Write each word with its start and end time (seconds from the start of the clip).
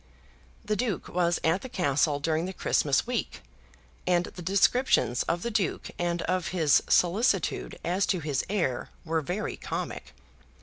The 0.65 0.75
Duke 0.75 1.09
was 1.09 1.39
at 1.43 1.61
the 1.61 1.69
Castle 1.69 2.19
during 2.19 2.45
the 2.45 2.53
Christmas 2.53 3.05
week, 3.05 3.43
and 4.07 4.25
the 4.25 4.41
descriptions 4.41 5.21
of 5.29 5.43
the 5.43 5.51
Duke 5.51 5.91
and 5.99 6.23
of 6.23 6.47
his 6.47 6.81
solicitude 6.89 7.77
as 7.83 8.07
to 8.07 8.19
his 8.19 8.43
heir 8.49 8.89
were 9.05 9.21
very 9.21 9.57
comic. 9.57 10.15